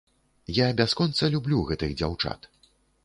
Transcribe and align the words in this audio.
Я 0.59 0.69
бясконца 0.79 1.29
люблю 1.35 1.59
гэтых 1.73 1.95
дзяўчат. 2.01 2.51